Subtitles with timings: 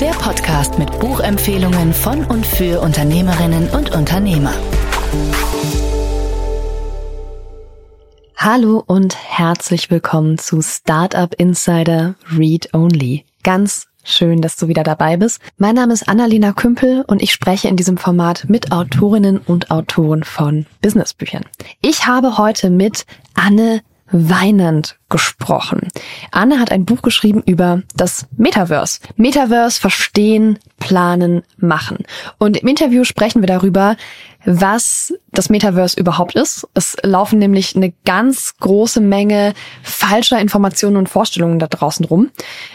[0.00, 4.52] Der Podcast mit Buchempfehlungen von und für Unternehmerinnen und Unternehmer.
[8.36, 13.24] Hallo und herzlich willkommen zu Startup Insider Read Only.
[13.42, 15.40] Ganz schön, dass du wieder dabei bist.
[15.56, 20.24] Mein Name ist Annalena Kümpel und ich spreche in diesem Format mit Autorinnen und Autoren
[20.24, 21.46] von Businessbüchern.
[21.80, 25.88] Ich habe heute mit Anne Weinand gesprochen.
[26.30, 29.00] Anne hat ein Buch geschrieben über das Metaverse.
[29.16, 31.98] Metaverse verstehen, planen, machen.
[32.38, 33.96] Und im Interview sprechen wir darüber,
[34.46, 36.66] was das Metaverse überhaupt ist.
[36.72, 39.52] Es laufen nämlich eine ganz große Menge
[39.82, 42.30] falscher Informationen und Vorstellungen da draußen rum.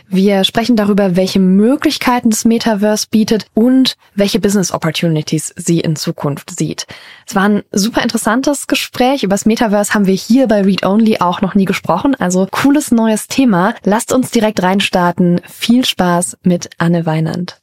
[0.08, 6.52] Wir sprechen darüber, welche Möglichkeiten das Metaverse bietet und welche Business Opportunities sie in Zukunft
[6.52, 6.86] sieht.
[7.25, 9.23] Es war ein super interessantes Gespräch.
[9.23, 12.16] Über das Metaverse haben wir hier bei Read Only auch noch nie gesprochen.
[12.19, 13.73] Also cooles neues Thema.
[13.83, 15.42] Lasst uns direkt reinstarten.
[15.49, 17.59] Viel Spaß mit Anne Weinand.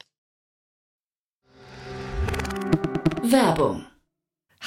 [3.23, 3.88] Werbung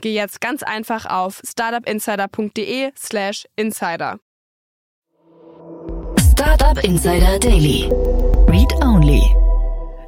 [0.00, 4.18] geh jetzt ganz einfach auf startupinsider.de/slash insider.
[6.32, 7.90] Startup Insider Daily.
[8.48, 9.22] Read Only.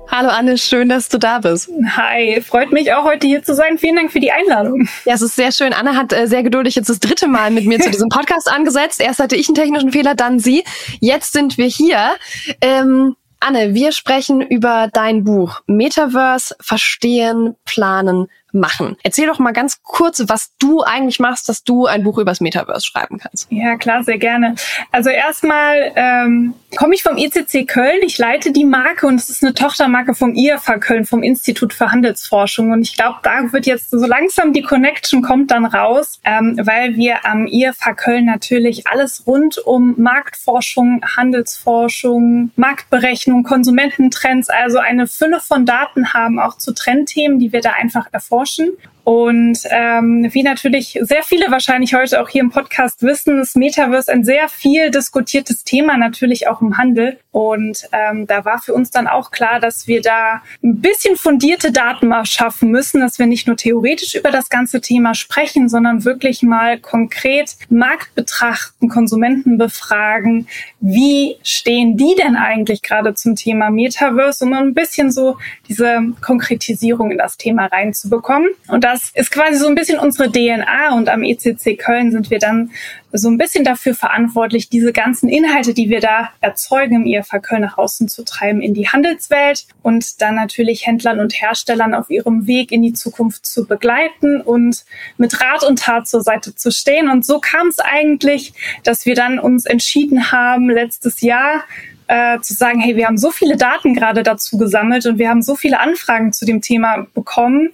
[0.08, 1.70] Hallo Anne, schön, dass du da bist.
[1.96, 3.78] Hi, freut mich auch heute hier zu sein.
[3.78, 4.86] Vielen Dank für die Einladung.
[5.06, 5.72] Ja, es ist sehr schön.
[5.72, 9.00] Anne hat äh, sehr geduldig jetzt das dritte Mal mit mir zu diesem Podcast angesetzt.
[9.00, 10.64] Erst hatte ich einen technischen Fehler, dann sie.
[11.00, 12.12] Jetzt sind wir hier.
[12.60, 18.96] Ähm, Anne, wir sprechen über dein Buch Metaverse verstehen, planen, machen.
[19.02, 22.86] Erzähl doch mal ganz kurz, was du eigentlich machst, dass du ein Buch übers Metaverse
[22.86, 23.46] schreiben kannst.
[23.50, 24.54] Ja, klar, sehr gerne.
[24.90, 28.00] Also erstmal ähm, komme ich vom ICC Köln.
[28.02, 31.90] Ich leite die Marke und es ist eine Tochtermarke vom IFA Köln, vom Institut für
[31.90, 32.72] Handelsforschung.
[32.72, 36.96] Und ich glaube, da wird jetzt so langsam die Connection kommt dann raus, ähm, weil
[36.96, 45.40] wir am IFA Köln natürlich alles rund um Marktforschung, Handelsforschung, Marktberechnung, Konsumententrends, also eine Fülle
[45.40, 48.76] von Daten haben, auch zu Trendthemen, die wir da einfach erforschen erforschen.
[49.04, 54.12] Und ähm, wie natürlich sehr viele wahrscheinlich heute auch hier im Podcast wissen, ist Metaverse
[54.12, 57.18] ein sehr viel diskutiertes Thema, natürlich auch im Handel.
[57.32, 61.72] Und ähm, da war für uns dann auch klar, dass wir da ein bisschen fundierte
[61.72, 66.04] Daten mal schaffen müssen, dass wir nicht nur theoretisch über das ganze Thema sprechen, sondern
[66.04, 70.46] wirklich mal konkret Markt betrachten, Konsumenten befragen,
[70.80, 77.10] wie stehen die denn eigentlich gerade zum Thema Metaverse, um ein bisschen so diese Konkretisierung
[77.10, 78.50] in das Thema reinzubekommen.
[78.68, 82.38] Und das ist quasi so ein bisschen unsere DNA und am ECC Köln sind wir
[82.38, 82.70] dann
[83.12, 87.62] so ein bisschen dafür verantwortlich, diese ganzen Inhalte, die wir da erzeugen im IFA Köln
[87.62, 92.46] nach außen zu treiben in die Handelswelt und dann natürlich Händlern und Herstellern auf ihrem
[92.46, 94.84] Weg in die Zukunft zu begleiten und
[95.16, 97.08] mit Rat und Tat zur Seite zu stehen.
[97.08, 98.52] Und so kam es eigentlich,
[98.84, 101.64] dass wir dann uns entschieden haben, letztes Jahr
[102.08, 105.42] äh, zu sagen, hey, wir haben so viele Daten gerade dazu gesammelt und wir haben
[105.42, 107.70] so viele Anfragen zu dem Thema bekommen,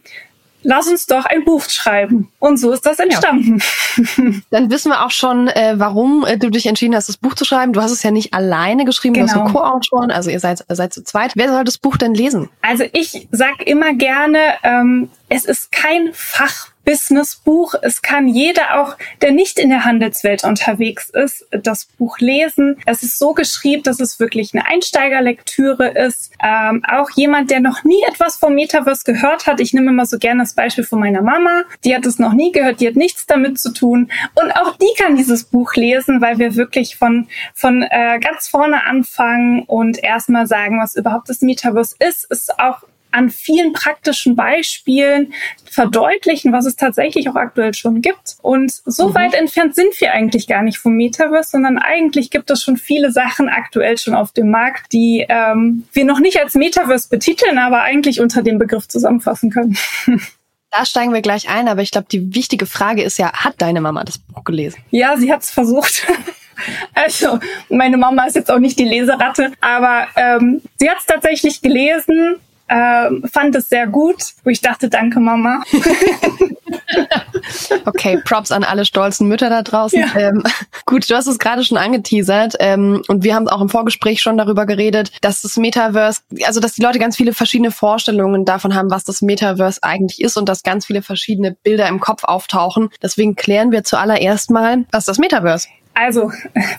[0.62, 2.30] lass uns doch ein Buch schreiben.
[2.38, 3.58] Und so ist das entstanden.
[3.96, 4.24] Ja.
[4.50, 7.44] Dann wissen wir auch schon, äh, warum äh, du dich entschieden hast, das Buch zu
[7.44, 7.72] schreiben.
[7.72, 9.26] Du hast es ja nicht alleine geschrieben, genau.
[9.26, 9.60] du hast einen genau.
[9.60, 11.32] Co-Autoren, also ihr seid, seid zu zweit.
[11.34, 12.48] Wer soll das Buch denn lesen?
[12.62, 17.74] Also ich sag immer gerne, ähm, es ist kein Fach Businessbuch.
[17.82, 22.78] Es kann jeder auch, der nicht in der Handelswelt unterwegs ist, das Buch lesen.
[22.86, 26.32] Es ist so geschrieben, dass es wirklich eine Einsteigerlektüre ist.
[26.42, 29.60] Ähm, auch jemand, der noch nie etwas vom Metaverse gehört hat.
[29.60, 31.64] Ich nehme immer so gerne das Beispiel von meiner Mama.
[31.84, 34.10] Die hat es noch nie gehört, die hat nichts damit zu tun.
[34.34, 38.86] Und auch die kann dieses Buch lesen, weil wir wirklich von, von äh, ganz vorne
[38.86, 42.24] anfangen und erstmal sagen, was überhaupt das Metaverse ist.
[42.30, 45.32] Ist auch an vielen praktischen Beispielen
[45.64, 48.36] verdeutlichen, was es tatsächlich auch aktuell schon gibt.
[48.42, 49.14] Und so mhm.
[49.14, 53.12] weit entfernt sind wir eigentlich gar nicht vom Metaverse, sondern eigentlich gibt es schon viele
[53.12, 57.82] Sachen aktuell schon auf dem Markt, die ähm, wir noch nicht als Metaverse betiteln, aber
[57.82, 59.76] eigentlich unter dem Begriff zusammenfassen können.
[60.70, 63.80] Da steigen wir gleich ein, aber ich glaube, die wichtige Frage ist ja, hat deine
[63.80, 64.78] Mama das Buch gelesen?
[64.90, 66.06] Ja, sie hat es versucht.
[66.92, 67.38] Also,
[67.68, 72.40] meine Mama ist jetzt auch nicht die Leseratte, aber ähm, sie hat es tatsächlich gelesen
[72.68, 75.62] ähm, fand es sehr gut, wo ich dachte, danke Mama.
[77.84, 80.00] okay, Props an alle stolzen Mütter da draußen.
[80.00, 80.16] Ja.
[80.16, 80.42] Ähm,
[80.84, 84.36] gut, du hast es gerade schon angeteasert ähm, und wir haben auch im Vorgespräch schon
[84.36, 88.90] darüber geredet, dass das Metaverse, also dass die Leute ganz viele verschiedene Vorstellungen davon haben,
[88.90, 92.90] was das Metaverse eigentlich ist und dass ganz viele verschiedene Bilder im Kopf auftauchen.
[93.02, 95.68] Deswegen klären wir zuallererst mal, was ist das Metaverse?
[96.00, 96.30] Also,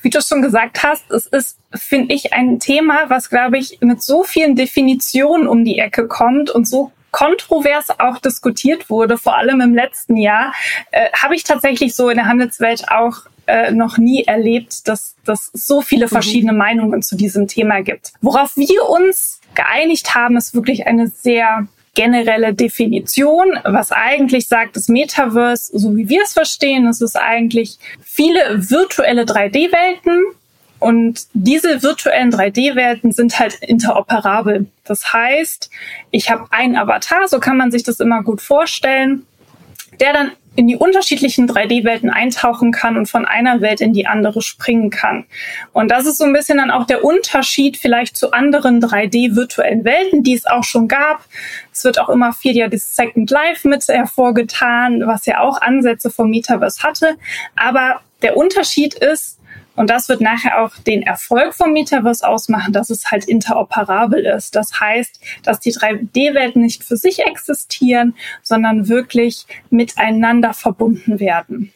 [0.02, 4.02] wie du schon gesagt hast, es ist, finde ich, ein Thema, was, glaube ich, mit
[4.02, 9.60] so vielen Definitionen um die Ecke kommt und so kontrovers auch diskutiert wurde, vor allem
[9.60, 10.54] im letzten Jahr,
[10.92, 15.52] äh, habe ich tatsächlich so in der Handelswelt auch äh, noch nie erlebt, dass dass
[15.54, 16.12] es so viele mhm.
[16.12, 16.58] verschiedene mhm.
[16.58, 18.14] Meinungen zu diesem Thema gibt.
[18.22, 24.88] Worauf wir uns geeinigt haben, ist wirklich eine sehr generelle Definition, was eigentlich sagt, das
[24.88, 30.24] Metaverse, so wie wir es verstehen, es ist eigentlich viele virtuelle 3D-Welten,
[30.80, 34.68] und diese virtuellen 3D-Welten sind halt interoperabel.
[34.86, 35.70] Das heißt,
[36.10, 39.26] ich habe einen Avatar, so kann man sich das immer gut vorstellen,
[40.00, 44.42] der dann in die unterschiedlichen 3D-Welten eintauchen kann und von einer Welt in die andere
[44.42, 45.26] springen kann.
[45.72, 50.22] Und das ist so ein bisschen dann auch der Unterschied vielleicht zu anderen 3D-virtuellen Welten,
[50.24, 51.24] die es auch schon gab.
[51.72, 56.10] Es wird auch immer viel ja das Second Life mit hervorgetan, was ja auch Ansätze
[56.10, 57.16] vom Metaverse hatte.
[57.56, 59.39] Aber der Unterschied ist,
[59.80, 64.54] und das wird nachher auch den Erfolg vom Metaverse ausmachen, dass es halt interoperabel ist.
[64.54, 71.72] Das heißt, dass die 3D-Welten nicht für sich existieren, sondern wirklich miteinander verbunden werden.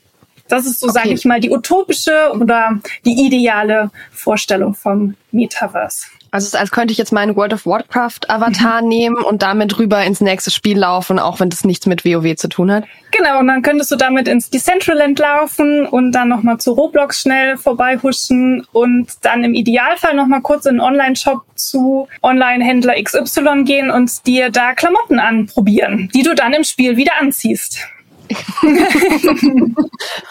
[0.49, 0.99] Das ist so, okay.
[0.99, 6.07] sage ich mal, die utopische oder die ideale Vorstellung vom Metaverse.
[6.33, 8.87] Also es ist, als könnte ich jetzt meinen World of Warcraft Avatar mhm.
[8.87, 12.49] nehmen und damit rüber ins nächste Spiel laufen, auch wenn das nichts mit WoW zu
[12.49, 12.85] tun hat.
[13.11, 17.55] Genau, und dann könntest du damit ins Decentraland laufen und dann nochmal zu Roblox schnell
[17.57, 24.25] vorbeihuschen und dann im Idealfall nochmal kurz in den Online-Shop zu Online-Händler XY gehen und
[24.25, 27.77] dir da Klamotten anprobieren, die du dann im Spiel wieder anziehst.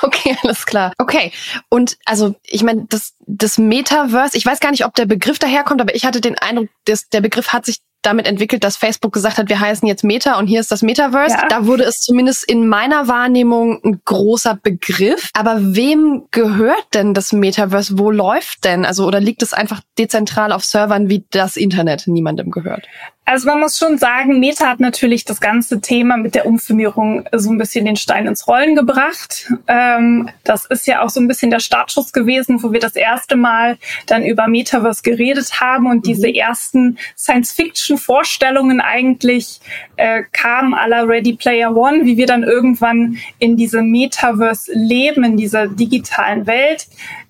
[0.02, 0.93] okay, alles klar.
[0.99, 1.32] Okay.
[1.69, 5.81] Und also, ich meine, das, das Metaverse, ich weiß gar nicht, ob der Begriff daherkommt,
[5.81, 9.38] aber ich hatte den Eindruck, dass der Begriff hat sich damit entwickelt, dass Facebook gesagt
[9.38, 11.37] hat, wir heißen jetzt Meta und hier ist das Metaverse.
[11.37, 11.49] Ja.
[11.49, 15.31] Da wurde es zumindest in meiner Wahrnehmung ein großer Begriff.
[15.34, 17.98] Aber wem gehört denn das Metaverse?
[17.98, 18.84] Wo läuft denn?
[18.84, 22.87] Also, oder liegt es einfach dezentral auf Servern wie das Internet niemandem gehört?
[23.24, 27.50] Also man muss schon sagen, Meta hat natürlich das ganze Thema mit der Umfirmierung so
[27.50, 29.52] ein bisschen den Stein ins Rollen gebracht.
[29.69, 33.36] Ähm, das ist ja auch so ein bisschen der Startschuss gewesen, wo wir das erste
[33.36, 36.02] Mal dann über Metaverse geredet haben und mhm.
[36.02, 39.60] diese ersten Science-Fiction-Vorstellungen eigentlich
[39.96, 45.36] äh, kamen aller Ready Player One, wie wir dann irgendwann in diesem Metaverse leben, in
[45.36, 46.88] dieser digitalen Welt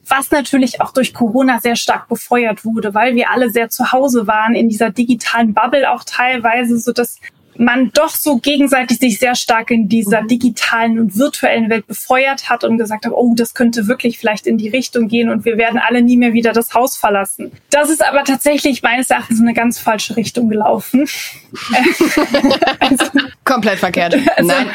[0.08, 4.26] was natürlich auch durch Corona sehr stark befeuert wurde, weil wir alle sehr zu Hause
[4.26, 7.18] waren in dieser digitalen Bubble auch teilweise, so dass
[7.56, 10.28] man doch so gegenseitig sich sehr stark in dieser mhm.
[10.28, 14.58] digitalen und virtuellen Welt befeuert hat und gesagt hat, oh, das könnte wirklich vielleicht in
[14.58, 17.52] die Richtung gehen und wir werden alle nie mehr wieder das Haus verlassen.
[17.70, 21.08] Das ist aber tatsächlich meines Erachtens eine ganz falsche Richtung gelaufen.
[22.80, 23.04] also,
[23.44, 24.16] Komplett verkehrt.
[24.36, 24.66] Also, Nein,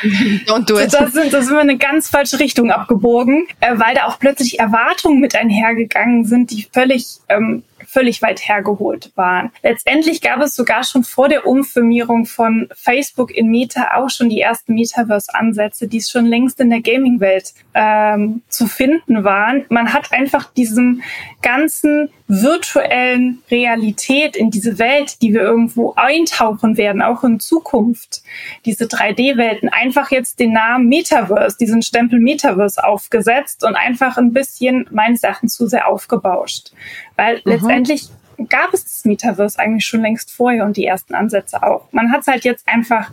[0.45, 0.93] don't do it.
[0.93, 4.59] Das sind, das sind wir eine ganz falsche Richtung abgebogen, äh, weil da auch plötzlich
[4.59, 9.51] Erwartungen mit einhergegangen sind, die völlig ähm, völlig weit hergeholt waren.
[9.63, 14.41] Letztendlich gab es sogar schon vor der Umfirmierung von Facebook in Meta auch schon die
[14.41, 19.65] ersten Metaverse-Ansätze, die es schon längst in der Gaming-Welt ähm, zu finden waren.
[19.69, 21.01] Man hat einfach diesem
[21.41, 28.21] ganzen virtuellen Realität in diese Welt, die wir irgendwo eintauchen werden, auch in Zukunft,
[28.65, 34.87] diese 3D-Welten, einfach jetzt den Namen Metaverse, diesen Stempel Metaverse aufgesetzt und einfach ein bisschen
[34.91, 36.71] meines Erachtens zu sehr aufgebauscht.
[37.17, 37.41] Weil mhm.
[37.51, 38.07] letztendlich
[38.49, 41.87] gab es das Metaverse eigentlich schon längst vorher und die ersten Ansätze auch.
[41.91, 43.11] Man hat es halt jetzt einfach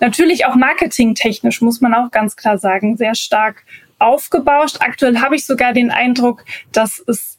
[0.00, 3.64] natürlich auch marketingtechnisch, muss man auch ganz klar sagen, sehr stark
[3.98, 4.78] aufgebauscht.
[4.80, 7.38] Aktuell habe ich sogar den Eindruck, dass es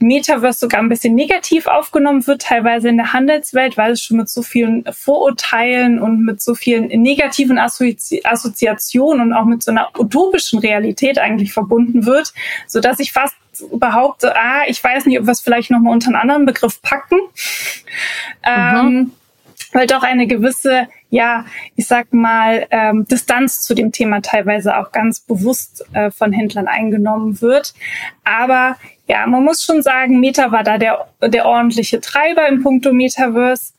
[0.00, 4.28] Metaverse sogar ein bisschen negativ aufgenommen wird, teilweise in der Handelswelt, weil es schon mit
[4.28, 9.88] so vielen Vorurteilen und mit so vielen negativen Assozi Assoziationen und auch mit so einer
[9.98, 12.32] utopischen Realität eigentlich verbunden wird,
[12.66, 13.34] so dass ich fast
[13.72, 17.18] behaupte, ah, ich weiß nicht, ob wir es vielleicht nochmal unter einen anderen Begriff packen.
[18.44, 18.44] Mhm.
[18.44, 19.12] Ähm,
[19.72, 21.44] weil doch eine gewisse, ja,
[21.76, 26.68] ich sag mal, ähm, Distanz zu dem Thema teilweise auch ganz bewusst äh, von Händlern
[26.68, 27.74] eingenommen wird.
[28.24, 32.92] Aber ja, man muss schon sagen, Meta war da der, der ordentliche Treiber im Punkto
[32.92, 33.72] Metaverse.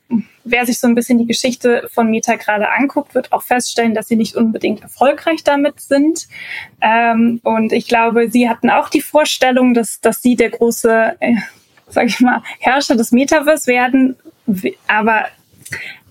[0.51, 4.07] Wer sich so ein bisschen die Geschichte von Meta gerade anguckt, wird auch feststellen, dass
[4.07, 6.27] sie nicht unbedingt erfolgreich damit sind.
[6.81, 11.35] Ähm, und ich glaube, sie hatten auch die Vorstellung, dass, dass sie der große, äh,
[11.87, 14.15] sag ich mal, Herrscher des Metaverse werden.
[14.87, 15.25] Aber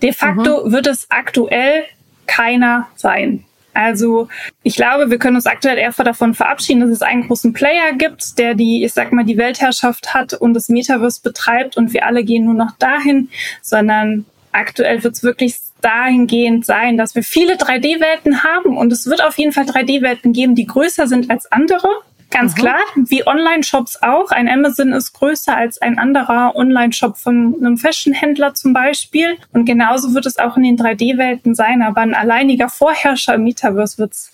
[0.01, 0.71] De facto mhm.
[0.71, 1.83] wird es aktuell
[2.25, 3.45] keiner sein.
[3.73, 4.27] Also
[4.63, 8.37] ich glaube, wir können uns aktuell eher davon verabschieden, dass es einen großen Player gibt,
[8.37, 12.23] der die, ich sag mal, die Weltherrschaft hat und das Metaverse betreibt und wir alle
[12.23, 13.29] gehen nur noch dahin,
[13.61, 19.23] sondern aktuell wird es wirklich dahingehend sein, dass wir viele 3D-Welten haben und es wird
[19.23, 21.87] auf jeden Fall 3D-Welten geben, die größer sind als andere.
[22.31, 22.59] Ganz mhm.
[22.59, 24.31] klar, wie Online-Shops auch.
[24.31, 29.37] Ein Amazon ist größer als ein anderer Online-Shop von einem Fashion-Händler zum Beispiel.
[29.51, 31.81] Und genauso wird es auch in den 3D-Welten sein.
[31.81, 34.31] Aber ein alleiniger Vorherrscher im Metaverse wird es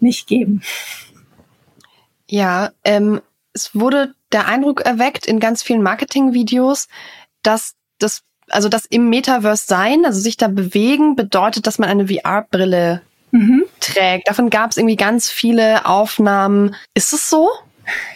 [0.00, 0.62] nicht geben.
[2.28, 3.20] Ja, ähm,
[3.52, 6.88] es wurde der Eindruck erweckt in ganz vielen Marketing-Videos,
[7.42, 12.06] dass das, also das im Metaverse sein, also sich da bewegen, bedeutet, dass man eine
[12.06, 13.64] VR-Brille mhm.
[13.80, 14.28] Trägt.
[14.28, 16.74] Davon gab es irgendwie ganz viele Aufnahmen.
[16.94, 17.48] Ist es so?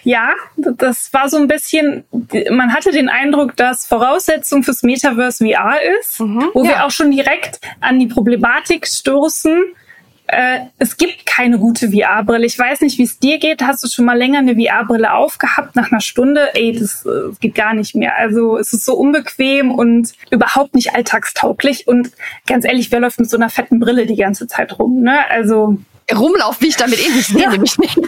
[0.02, 2.04] Ja, das war so ein bisschen,
[2.50, 6.71] man hatte den Eindruck, dass Voraussetzung fürs Metaverse VR ist, mhm, wo ja.
[6.71, 9.64] wir auch schon direkt an die Problematik stoßen,
[10.34, 12.46] äh, es gibt keine gute VR-Brille.
[12.46, 13.62] Ich weiß nicht, wie es dir geht.
[13.62, 16.54] Hast du schon mal länger eine VR-Brille aufgehabt nach einer Stunde?
[16.54, 18.16] Ey, das äh, geht gar nicht mehr.
[18.16, 21.86] Also es ist so unbequem und überhaupt nicht alltagstauglich.
[21.86, 22.10] Und
[22.46, 25.02] ganz ehrlich, wer läuft mit so einer fetten Brille die ganze Zeit rum?
[25.02, 25.28] Ne?
[25.30, 25.78] Also
[26.12, 27.50] rumlaufen, wie ich damit eh nicht sehe, ja.
[27.50, 27.96] nämlich nicht.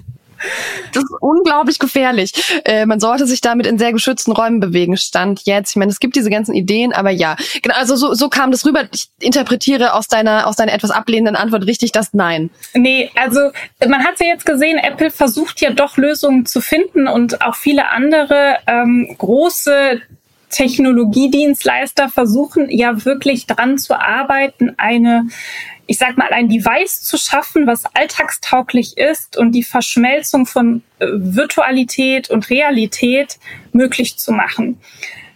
[0.92, 2.32] Das ist unglaublich gefährlich.
[2.64, 4.96] Äh, man sollte sich damit in sehr geschützten Räumen bewegen.
[4.96, 5.70] Stand jetzt.
[5.70, 7.36] Ich meine, es gibt diese ganzen Ideen, aber ja.
[7.62, 8.84] Genau, also so, so kam das rüber.
[8.92, 12.50] Ich interpretiere aus deiner, aus deiner etwas ablehnenden Antwort richtig das Nein.
[12.74, 13.40] Nee, also
[13.86, 17.90] man hat ja jetzt gesehen, Apple versucht ja doch Lösungen zu finden und auch viele
[17.90, 20.00] andere ähm, große
[20.50, 25.26] Technologiedienstleister versuchen ja wirklich dran zu arbeiten, eine
[25.90, 31.06] ich sag mal, ein Device zu schaffen, was alltagstauglich ist und die Verschmelzung von äh,
[31.10, 33.40] Virtualität und Realität
[33.72, 34.78] möglich zu machen.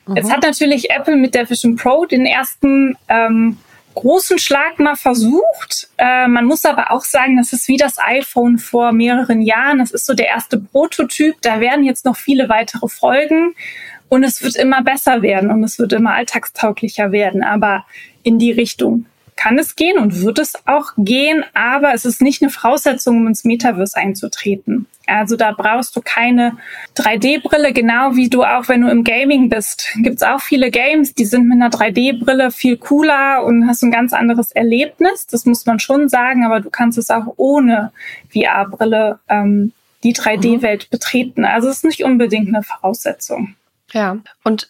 [0.06, 0.14] Mhm.
[0.14, 3.58] Jetzt hat natürlich Apple mit der Vision Pro den ersten ähm,
[3.94, 5.88] großen Schlag mal versucht.
[5.96, 9.80] Äh, man muss aber auch sagen, das ist wie das iPhone vor mehreren Jahren.
[9.80, 11.34] Das ist so der erste Prototyp.
[11.42, 13.56] Da werden jetzt noch viele weitere folgen.
[14.14, 17.84] Und es wird immer besser werden und es wird immer alltagstauglicher werden, aber
[18.22, 22.40] in die Richtung kann es gehen und wird es auch gehen, aber es ist nicht
[22.40, 24.86] eine Voraussetzung, um ins Metaverse einzutreten.
[25.08, 26.56] Also da brauchst du keine
[26.96, 29.92] 3D-Brille, genau wie du auch, wenn du im Gaming bist.
[29.96, 33.90] Gibt es auch viele Games, die sind mit einer 3D-Brille viel cooler und hast ein
[33.90, 35.26] ganz anderes Erlebnis.
[35.26, 37.90] Das muss man schon sagen, aber du kannst es auch ohne
[38.32, 39.72] VR-Brille ähm,
[40.04, 40.90] die 3D-Welt mhm.
[40.92, 41.44] betreten.
[41.44, 43.56] Also es ist nicht unbedingt eine Voraussetzung.
[43.94, 44.68] Ja, und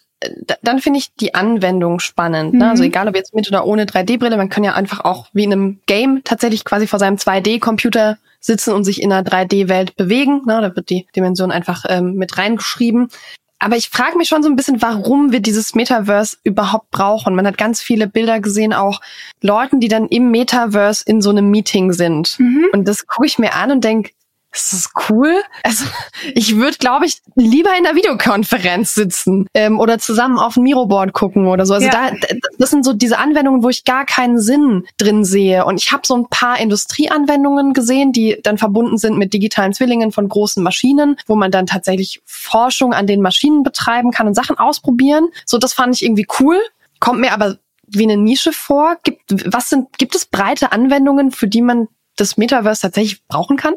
[0.61, 2.53] dann finde ich die Anwendung spannend.
[2.53, 2.63] Ne?
[2.63, 2.71] Also mhm.
[2.71, 5.51] Also egal ob jetzt mit oder ohne 3D-Brille, man kann ja einfach auch wie in
[5.51, 10.41] einem Game tatsächlich quasi vor seinem 2D-Computer sitzen und sich in einer 3D-Welt bewegen.
[10.45, 10.61] Ne?
[10.61, 13.09] Da wird die Dimension einfach ähm, mit reingeschrieben.
[13.57, 17.35] Aber ich frage mich schon so ein bisschen, warum wir dieses Metaverse überhaupt brauchen.
[17.35, 18.99] Man hat ganz viele Bilder gesehen, auch
[19.41, 22.37] Leuten, die dann im Metaverse in so einem Meeting sind.
[22.39, 22.65] Mhm.
[22.73, 24.11] Und das gucke ich mir an und denk
[24.55, 25.33] ist das cool?
[25.63, 25.85] Also
[26.33, 31.13] ich würde, glaube ich, lieber in einer Videokonferenz sitzen ähm, oder zusammen auf ein Miroboard
[31.13, 31.73] gucken oder so.
[31.73, 32.11] Also ja.
[32.11, 35.65] da, das sind so diese Anwendungen, wo ich gar keinen Sinn drin sehe.
[35.65, 40.11] Und ich habe so ein paar Industrieanwendungen gesehen, die dann verbunden sind mit digitalen Zwillingen
[40.11, 44.57] von großen Maschinen, wo man dann tatsächlich Forschung an den Maschinen betreiben kann und Sachen
[44.57, 45.29] ausprobieren.
[45.45, 46.57] So, das fand ich irgendwie cool.
[46.99, 47.57] Kommt mir aber
[47.87, 48.97] wie eine Nische vor.
[49.03, 53.75] Gibt, was sind, gibt es breite Anwendungen, für die man das Metaverse tatsächlich brauchen kann?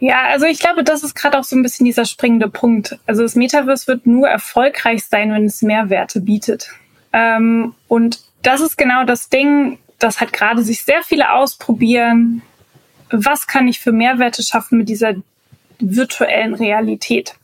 [0.00, 2.98] Ja, also ich glaube, das ist gerade auch so ein bisschen dieser springende Punkt.
[3.06, 6.70] Also das Metaverse wird nur erfolgreich sein, wenn es Mehrwerte bietet.
[7.12, 12.42] Ähm, und das ist genau das Ding, das hat gerade sich sehr viele ausprobieren.
[13.10, 15.14] Was kann ich für Mehrwerte schaffen mit dieser
[15.78, 17.34] virtuellen Realität?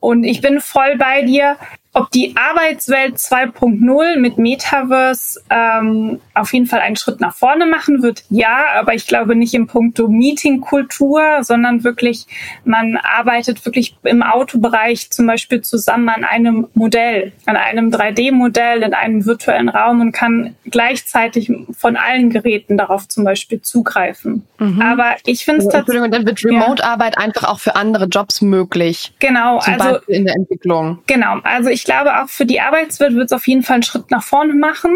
[0.00, 1.56] Und ich bin voll bei dir.
[1.96, 8.02] Ob die Arbeitswelt 2.0 mit Metaverse ähm, auf jeden Fall einen Schritt nach vorne machen
[8.02, 12.26] wird, ja, aber ich glaube nicht im Punkto Meetingkultur, sondern wirklich,
[12.66, 18.92] man arbeitet wirklich im Autobereich zum Beispiel zusammen an einem Modell, an einem 3D-Modell in
[18.92, 24.46] einem virtuellen Raum und kann gleichzeitig von allen Geräten darauf zum Beispiel zugreifen.
[24.58, 24.82] Mhm.
[24.82, 26.10] Aber ich finde es also, tatsächlich.
[26.10, 27.24] Dann wird Remote-Arbeit ja.
[27.24, 29.14] einfach auch für andere Jobs möglich.
[29.18, 30.98] Genau, zum also Beispiel in der Entwicklung.
[31.06, 34.10] Genau, also ich glaube, auch für die Arbeitswelt wird es auf jeden Fall einen Schritt
[34.10, 34.94] nach vorne machen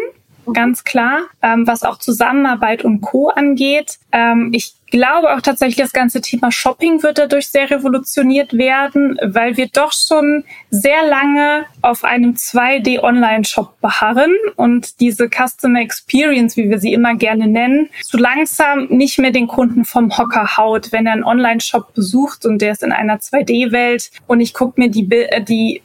[0.53, 3.29] ganz klar, ähm, was auch Zusammenarbeit und Co.
[3.29, 3.99] angeht.
[4.13, 9.57] Ähm, ich glaube auch tatsächlich, das ganze Thema Shopping wird dadurch sehr revolutioniert werden, weil
[9.57, 16.81] wir doch schon sehr lange auf einem 2D-Online-Shop beharren und diese Customer Experience, wie wir
[16.81, 21.13] sie immer gerne nennen, so langsam nicht mehr den Kunden vom Hocker haut, wenn er
[21.13, 25.43] einen Online-Shop besucht und der ist in einer 2D-Welt und ich gucke mir die, äh,
[25.43, 25.83] die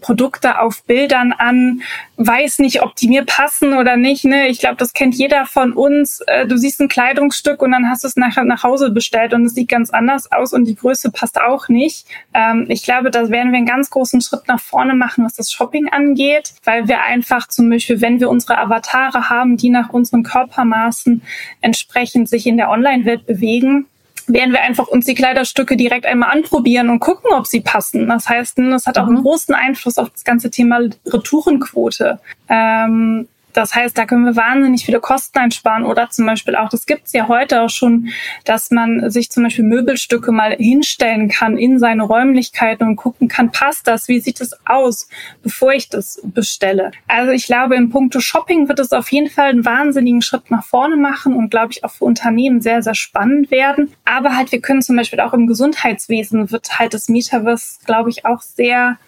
[0.00, 1.82] Produkte auf Bildern an,
[2.16, 4.24] weiß nicht, ob die mir passen oder nicht.
[4.24, 4.48] Ne?
[4.48, 6.20] Ich glaube, das kennt jeder von uns.
[6.26, 9.44] Äh, du siehst ein Kleidungsstück und dann hast du es nachher nach Hause bestellt und
[9.44, 12.06] es sieht ganz anders aus und die Größe passt auch nicht.
[12.34, 15.50] Ähm, ich glaube, da werden wir einen ganz großen Schritt nach vorne machen, was das
[15.50, 20.22] Shopping angeht, weil wir einfach zum Beispiel, wenn wir unsere Avatare haben, die nach unseren
[20.22, 21.22] Körpermaßen
[21.60, 23.86] entsprechend sich in der Online-Welt bewegen,
[24.28, 28.08] werden wir einfach uns die Kleiderstücke direkt einmal anprobieren und gucken, ob sie passen.
[28.08, 29.22] Das heißt, das hat auch einen mhm.
[29.22, 32.18] großen Einfluss auf das ganze Thema Retourenquote.
[32.48, 36.84] Ähm, das heißt, da können wir wahnsinnig viele Kosten einsparen oder zum Beispiel auch, das
[36.84, 38.08] gibt's ja heute auch schon,
[38.44, 43.52] dass man sich zum Beispiel Möbelstücke mal hinstellen kann in seine Räumlichkeiten und gucken kann,
[43.52, 45.08] passt das, wie sieht es aus,
[45.42, 46.90] bevor ich das bestelle.
[47.08, 50.64] Also ich glaube, im Punkto Shopping wird es auf jeden Fall einen wahnsinnigen Schritt nach
[50.64, 53.92] vorne machen und glaube ich auch für Unternehmen sehr, sehr spannend werden.
[54.04, 58.26] Aber halt, wir können zum Beispiel auch im Gesundheitswesen wird halt das Metaverse, glaube ich,
[58.26, 58.98] auch sehr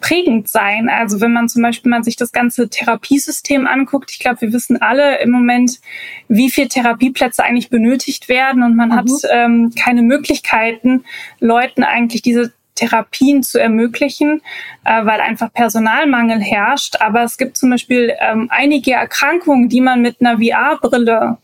[0.00, 0.88] prägend sein.
[0.88, 4.80] Also wenn man zum Beispiel man sich das ganze Therapiesystem anguckt, ich glaube, wir wissen
[4.80, 5.80] alle im Moment,
[6.28, 8.94] wie viel Therapieplätze eigentlich benötigt werden und man mhm.
[8.94, 11.04] hat ähm, keine Möglichkeiten,
[11.40, 14.42] Leuten eigentlich diese Therapien zu ermöglichen,
[14.84, 17.00] äh, weil einfach Personalmangel herrscht.
[17.00, 21.38] Aber es gibt zum Beispiel ähm, einige Erkrankungen, die man mit einer VR-Brille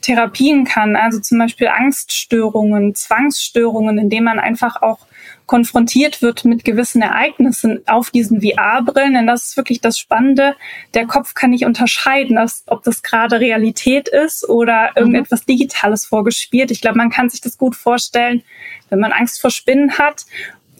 [0.00, 0.96] therapien kann.
[0.96, 5.06] Also zum Beispiel Angststörungen, Zwangsstörungen, indem man einfach auch
[5.46, 9.14] konfrontiert wird mit gewissen Ereignissen auf diesen VR-Brillen.
[9.14, 10.56] Denn das ist wirklich das Spannende.
[10.94, 14.96] Der Kopf kann nicht unterscheiden, dass, ob das gerade Realität ist oder mhm.
[14.96, 16.70] irgendetwas Digitales vorgespielt.
[16.70, 18.42] Ich glaube, man kann sich das gut vorstellen,
[18.88, 20.24] wenn man Angst vor Spinnen hat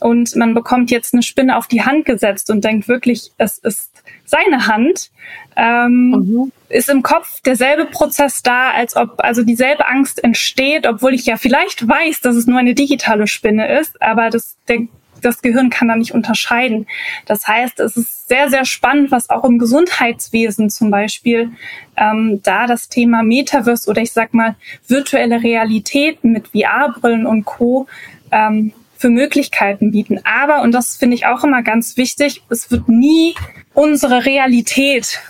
[0.01, 3.94] und man bekommt jetzt eine Spinne auf die Hand gesetzt und denkt wirklich, es ist
[4.25, 5.11] seine Hand,
[5.57, 6.53] ähm, mhm.
[6.69, 11.37] ist im Kopf derselbe Prozess da, als ob also dieselbe Angst entsteht, obwohl ich ja
[11.37, 14.81] vielleicht weiß, dass es nur eine digitale Spinne ist, aber das, der,
[15.21, 16.87] das Gehirn kann da nicht unterscheiden.
[17.27, 21.53] Das heißt, es ist sehr, sehr spannend, was auch im Gesundheitswesen zum Beispiel
[21.97, 24.57] ähm, da das Thema Metaverse oder ich sag mal
[24.89, 27.87] virtuelle Realitäten mit VR-Brillen und Co.
[28.31, 28.73] Ähm,
[29.05, 30.19] für Möglichkeiten bieten.
[30.25, 33.35] Aber, und das finde ich auch immer ganz wichtig, es wird nie
[33.75, 35.21] unsere Realität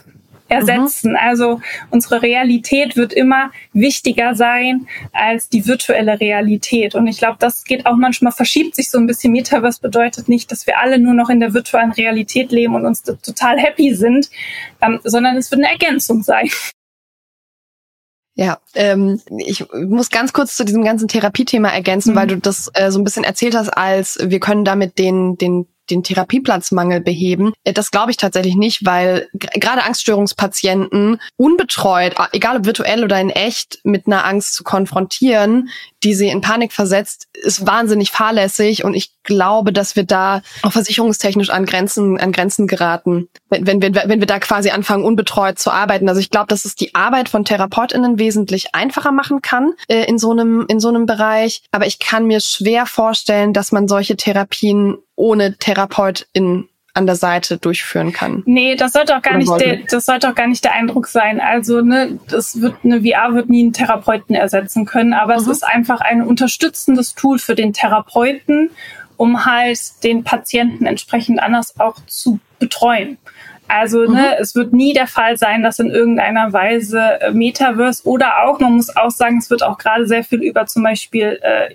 [0.46, 1.10] ersetzen.
[1.10, 1.18] Mhm.
[1.20, 1.60] Also
[1.90, 6.94] unsere Realität wird immer wichtiger sein als die virtuelle Realität.
[6.94, 9.32] Und ich glaube, das geht auch manchmal, verschiebt sich so ein bisschen.
[9.32, 13.02] Metaverse bedeutet nicht, dass wir alle nur noch in der virtuellen Realität leben und uns
[13.02, 14.30] total happy sind,
[14.82, 16.48] ähm, sondern es wird eine Ergänzung sein.
[18.36, 22.16] Ja, ähm, ich muss ganz kurz zu diesem ganzen Therapiethema ergänzen, mhm.
[22.16, 25.66] weil du das äh, so ein bisschen erzählt hast, als wir können damit den, den
[25.90, 27.52] den Therapieplatzmangel beheben.
[27.64, 33.30] Äh, das glaube ich tatsächlich nicht, weil gerade Angststörungspatienten unbetreut, egal ob virtuell oder in
[33.30, 35.70] echt, mit einer Angst zu konfrontieren,
[36.02, 40.72] die sie in Panik versetzt, ist wahnsinnig fahrlässig und ich glaube, dass wir da auch
[40.72, 45.58] versicherungstechnisch an Grenzen, an Grenzen geraten, wenn, wenn, wir, wenn wir da quasi anfangen, unbetreut
[45.58, 46.08] zu arbeiten.
[46.08, 50.18] Also ich glaube, dass es die Arbeit von TherapeutInnen wesentlich einfacher machen kann äh, in
[50.18, 51.62] so einem, in so einem Bereich.
[51.72, 57.59] Aber ich kann mir schwer vorstellen, dass man solche Therapien ohne Therapeutin an der Seite
[57.59, 58.44] durchführen kann.
[58.46, 61.40] Nee, das sollte auch gar nicht der, das sollte auch gar nicht der Eindruck sein.
[61.40, 65.40] Also, ne, das wird, eine VR wird nie einen Therapeuten ersetzen können, aber mhm.
[65.40, 68.70] es ist einfach ein unterstützendes Tool für den Therapeuten,
[69.16, 73.18] um halt den Patienten entsprechend anders auch zu betreuen.
[73.66, 74.37] Also ne, mhm.
[74.38, 78.74] es wird nie der Fall sein, dass in irgendeiner Weise äh, Metaverse oder auch, man
[78.74, 81.74] muss auch sagen, es wird auch gerade sehr viel über zum Beispiel äh,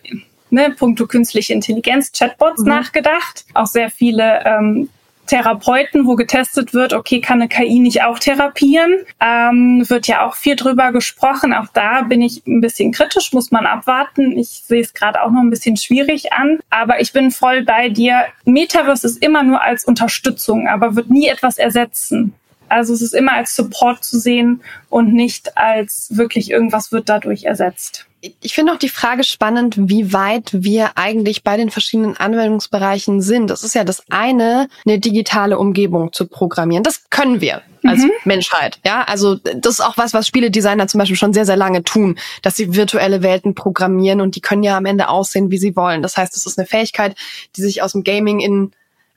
[0.50, 2.70] ne, puncto künstliche Intelligenz, Chatbots mhm.
[2.70, 3.46] nachgedacht.
[3.54, 4.90] Auch sehr viele ähm,
[5.30, 9.06] Therapeuten, wo getestet wird, okay, kann eine KI nicht auch therapieren?
[9.20, 11.54] Ähm, wird ja auch viel drüber gesprochen.
[11.54, 14.38] Auch da bin ich ein bisschen kritisch, muss man abwarten.
[14.38, 16.60] Ich sehe es gerade auch noch ein bisschen schwierig an.
[16.72, 18.26] Aber ich bin voll bei dir.
[18.46, 22.34] Metaverse ist immer nur als Unterstützung, aber wird nie etwas ersetzen.
[22.68, 27.44] Also es ist immer als Support zu sehen und nicht als wirklich irgendwas wird dadurch
[27.44, 28.09] ersetzt.
[28.42, 33.50] Ich finde auch die Frage spannend, wie weit wir eigentlich bei den verschiedenen Anwendungsbereichen sind.
[33.50, 36.84] Das ist ja das eine, eine digitale Umgebung zu programmieren.
[36.84, 38.12] Das können wir als mhm.
[38.26, 38.80] Menschheit.
[38.86, 42.20] Ja, also das ist auch was, was Spieledesigner zum Beispiel schon sehr, sehr lange tun,
[42.42, 46.02] dass sie virtuelle Welten programmieren und die können ja am Ende aussehen, wie sie wollen.
[46.02, 47.16] Das heißt, es ist eine Fähigkeit,
[47.56, 48.72] die sich aus dem Gaming in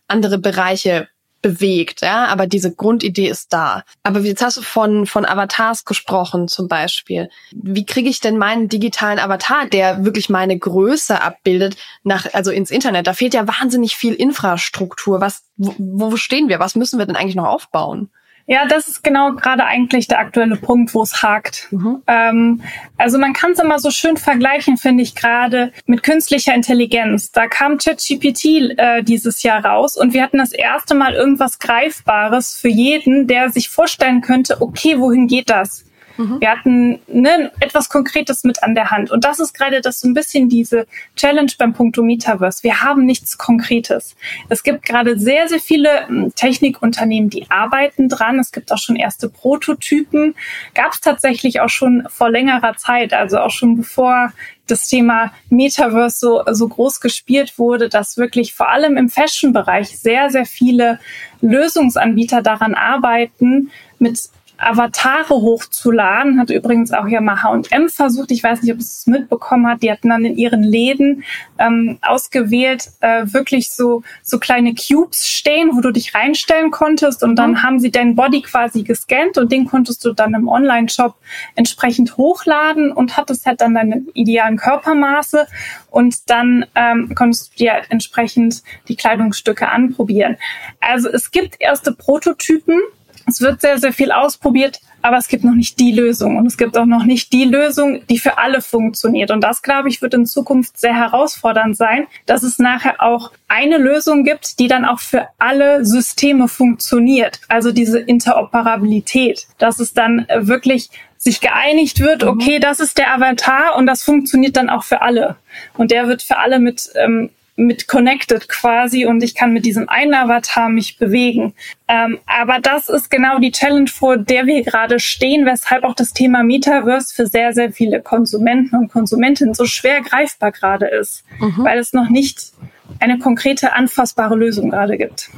[0.06, 1.08] andere Bereiche
[1.42, 3.82] bewegt, ja, aber diese Grundidee ist da.
[4.04, 7.28] Aber jetzt hast du von, von Avatars gesprochen zum Beispiel.
[7.50, 12.70] Wie kriege ich denn meinen digitalen Avatar, der wirklich meine Größe abbildet, nach, also ins
[12.70, 13.08] Internet?
[13.08, 15.20] Da fehlt ja wahnsinnig viel Infrastruktur.
[15.20, 16.60] Was, wo, wo stehen wir?
[16.60, 18.10] Was müssen wir denn eigentlich noch aufbauen?
[18.52, 21.68] Ja, das ist genau gerade eigentlich der aktuelle Punkt, wo es hakt.
[21.70, 22.02] Mhm.
[22.06, 22.62] Ähm,
[22.98, 27.32] also man kann es immer so schön vergleichen, finde ich gerade mit künstlicher Intelligenz.
[27.32, 32.54] Da kam ChatGPT äh, dieses Jahr raus und wir hatten das erste Mal irgendwas Greifbares
[32.54, 35.86] für jeden, der sich vorstellen könnte, okay, wohin geht das?
[36.16, 36.40] Mhm.
[36.40, 39.10] Wir hatten ne, etwas Konkretes mit an der Hand.
[39.10, 42.62] Und das ist gerade das so ein bisschen diese Challenge beim Punkto Metaverse.
[42.62, 44.16] Wir haben nichts Konkretes.
[44.48, 48.38] Es gibt gerade sehr, sehr viele hm, Technikunternehmen, die arbeiten dran.
[48.38, 50.34] Es gibt auch schon erste Prototypen.
[50.74, 54.32] Gab es tatsächlich auch schon vor längerer Zeit, also auch schon bevor
[54.66, 60.30] das Thema Metaverse so, so groß gespielt wurde, dass wirklich vor allem im Fashion-Bereich sehr,
[60.30, 60.98] sehr viele
[61.40, 64.30] Lösungsanbieter daran arbeiten, mit
[64.62, 66.38] Avatare hochzuladen.
[66.38, 68.30] Hat übrigens auch ja mal H&M versucht.
[68.30, 69.82] Ich weiß nicht, ob es mitbekommen hat.
[69.82, 71.24] Die hatten dann in ihren Läden
[71.58, 77.36] ähm, ausgewählt äh, wirklich so so kleine Cubes stehen, wo du dich reinstellen konntest und
[77.36, 77.62] dann mhm.
[77.62, 81.14] haben sie deinen Body quasi gescannt und den konntest du dann im Online-Shop
[81.54, 85.46] entsprechend hochladen und hattest halt dann deine idealen Körpermaße
[85.90, 90.36] und dann ähm, konntest du dir entsprechend die Kleidungsstücke anprobieren.
[90.80, 92.80] Also es gibt erste Prototypen
[93.26, 96.56] es wird sehr, sehr viel ausprobiert, aber es gibt noch nicht die Lösung und es
[96.56, 99.30] gibt auch noch nicht die Lösung, die für alle funktioniert.
[99.30, 103.78] Und das, glaube ich, wird in Zukunft sehr herausfordernd sein, dass es nachher auch eine
[103.78, 107.40] Lösung gibt, die dann auch für alle Systeme funktioniert.
[107.48, 112.30] Also diese Interoperabilität, dass es dann wirklich sich geeinigt wird, mhm.
[112.30, 115.36] okay, das ist der Avatar und das funktioniert dann auch für alle.
[115.74, 117.30] Und der wird für alle mit ähm,
[117.66, 121.54] mit connected quasi und ich kann mit diesem einen Avatar mich bewegen.
[121.88, 126.12] Ähm, aber das ist genau die Challenge, vor der wir gerade stehen, weshalb auch das
[126.12, 131.64] Thema Metaverse für sehr, sehr viele Konsumenten und Konsumentinnen so schwer greifbar gerade ist, mhm.
[131.64, 132.52] weil es noch nicht
[133.00, 135.30] eine konkrete, anfassbare Lösung gerade gibt.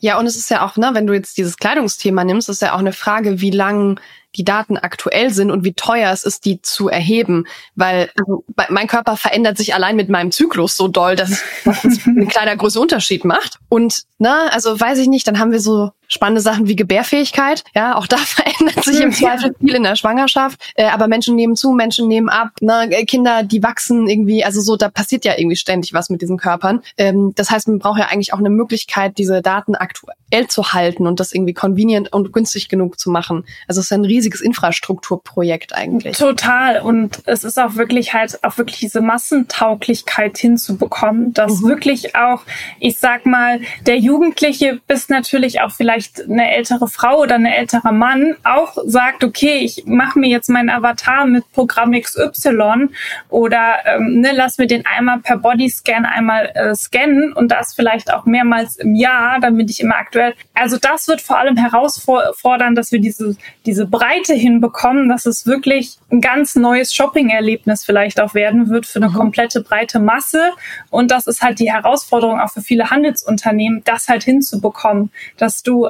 [0.00, 2.74] Ja, und es ist ja auch, ne, wenn du jetzt dieses Kleidungsthema nimmst, ist ja
[2.74, 4.00] auch eine Frage, wie lang
[4.36, 7.44] die Daten aktuell sind und wie teuer es ist, die zu erheben.
[7.74, 12.28] Weil also, mein Körper verändert sich allein mit meinem Zyklus so doll, dass es ein
[12.28, 13.58] kleiner großer Unterschied macht.
[13.68, 17.64] Und na, also weiß ich nicht, dann haben wir so spannende Sachen wie Gebärfähigkeit.
[17.74, 20.60] Ja, auch da verändert sich im Zweifel viel in der Schwangerschaft.
[20.74, 22.50] Äh, aber Menschen nehmen zu, Menschen nehmen ab.
[22.60, 22.88] Ne?
[23.06, 26.82] Kinder, die wachsen irgendwie, also so, da passiert ja irgendwie ständig was mit diesen Körpern.
[26.98, 31.06] Ähm, das heißt, man braucht ja eigentlich auch eine Möglichkeit, diese Daten aktuell zu halten
[31.06, 33.44] und das irgendwie convenient und günstig genug zu machen.
[33.68, 36.18] Also es ist ein riesiges Infrastrukturprojekt eigentlich.
[36.18, 36.80] Total.
[36.80, 41.68] Und es ist auch wirklich halt auch wirklich diese Massentauglichkeit hinzubekommen, dass mhm.
[41.68, 42.42] wirklich auch,
[42.80, 47.92] ich sag mal, der Jugendliche bis natürlich auch vielleicht eine ältere Frau oder ein älterer
[47.92, 52.88] Mann auch sagt, okay, ich mache mir jetzt meinen Avatar mit Programm XY
[53.28, 58.12] oder ähm, ne, lass mir den einmal per Bodyscan einmal äh, scannen und das vielleicht
[58.12, 60.34] auch mehrmals im Jahr, damit ich immer aktuell.
[60.54, 63.36] Also das wird vor allem herausfordern, dass wir diese,
[63.66, 68.98] diese Breite hinbekommen, dass es wirklich ein ganz neues Shopping-Erlebnis vielleicht auch werden wird für
[68.98, 69.14] eine mhm.
[69.14, 70.50] komplette breite Masse.
[70.90, 75.88] Und das ist halt die Herausforderung auch für viele Handelsunternehmen, das halt hinzubekommen, dass du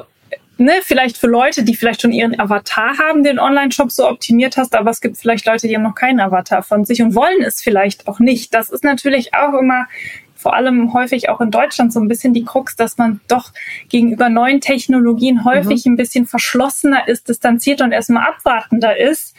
[0.57, 4.75] ne, vielleicht für Leute, die vielleicht schon ihren Avatar haben, den Online-Shop so optimiert hast,
[4.75, 7.61] aber es gibt vielleicht Leute, die haben noch keinen Avatar von sich und wollen es
[7.61, 8.53] vielleicht auch nicht.
[8.53, 9.87] Das ist natürlich auch immer
[10.43, 13.53] vor allem häufig auch in Deutschland so ein bisschen die Krux, dass man doch
[13.87, 15.93] gegenüber neuen Technologien häufig mhm.
[15.93, 19.35] ein bisschen verschlossener ist, distanzierter und erstmal abwartender ist,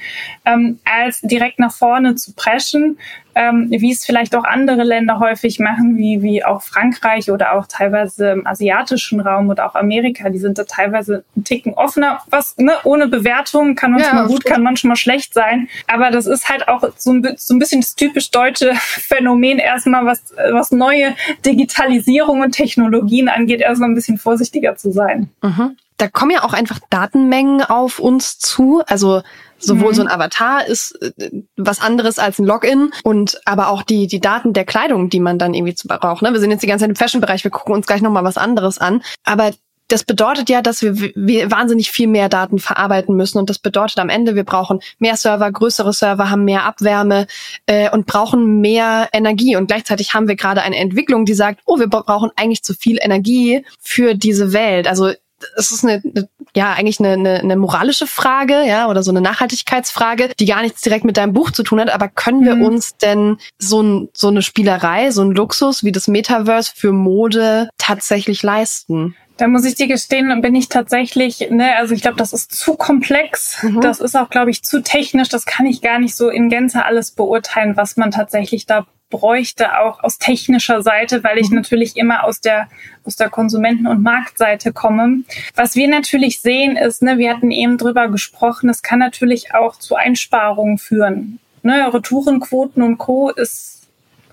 [0.46, 2.98] ähm, als direkt nach vorne zu preschen
[3.34, 7.66] ähm, wie es vielleicht auch andere Länder häufig machen, wie, wie auch Frankreich oder auch
[7.66, 12.56] teilweise im asiatischen Raum oder auch Amerika, die sind da teilweise ein Ticken offener, was
[12.58, 15.68] ne, ohne Bewertung kann manchmal ja, gut, kann manchmal schlecht sein.
[15.86, 20.04] Aber das ist halt auch so ein, so ein bisschen das typisch deutsche Phänomen, erstmal
[20.06, 25.30] was, was neue Digitalisierung und Technologien angeht, erstmal ein bisschen vorsichtiger zu sein.
[25.42, 28.82] Mhm da kommen ja auch einfach Datenmengen auf uns zu.
[28.86, 29.22] Also
[29.64, 29.94] Sowohl mhm.
[29.94, 34.20] so ein Avatar ist äh, was anderes als ein Login und aber auch die, die
[34.20, 36.22] Daten der Kleidung, die man dann irgendwie braucht.
[36.22, 36.32] Ne?
[36.32, 38.78] Wir sind jetzt die ganze Zeit im Fashion-Bereich, wir gucken uns gleich nochmal was anderes
[38.78, 39.02] an.
[39.24, 39.52] Aber
[39.88, 43.98] das bedeutet ja, dass wir, wir wahnsinnig viel mehr Daten verarbeiten müssen und das bedeutet
[43.98, 47.26] am Ende, wir brauchen mehr Server, größere Server, haben mehr Abwärme
[47.66, 51.78] äh, und brauchen mehr Energie und gleichzeitig haben wir gerade eine Entwicklung, die sagt, oh,
[51.78, 54.88] wir brauchen eigentlich zu viel Energie für diese Welt.
[54.88, 55.12] Also
[55.56, 59.20] es ist eine, eine ja eigentlich eine, eine, eine moralische Frage, ja, oder so eine
[59.20, 61.90] Nachhaltigkeitsfrage, die gar nichts direkt mit deinem Buch zu tun hat.
[61.90, 62.62] Aber können wir mhm.
[62.62, 67.68] uns denn so, ein, so eine Spielerei, so ein Luxus wie das Metaverse für Mode
[67.78, 69.16] tatsächlich leisten?
[69.36, 72.74] Da muss ich dir gestehen, bin ich tatsächlich, ne, also ich glaube, das ist zu
[72.74, 73.62] komplex.
[73.62, 73.80] Mhm.
[73.80, 75.28] Das ist auch, glaube ich, zu technisch.
[75.28, 79.78] Das kann ich gar nicht so in Gänze alles beurteilen, was man tatsächlich da bräuchte,
[79.80, 81.56] auch aus technischer Seite, weil ich mhm.
[81.56, 82.68] natürlich immer aus der,
[83.04, 85.22] aus der Konsumenten- und Marktseite komme.
[85.54, 89.76] Was wir natürlich sehen ist, ne, wir hatten eben drüber gesprochen, es kann natürlich auch
[89.76, 91.38] zu Einsparungen führen.
[91.62, 93.30] Ne, Retourenquoten und Co.
[93.30, 93.73] ist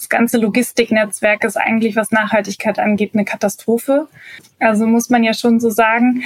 [0.02, 4.08] das ganze Logistiknetzwerk ist eigentlich, was Nachhaltigkeit angeht, eine Katastrophe.
[4.60, 6.24] Also muss man ja schon so sagen,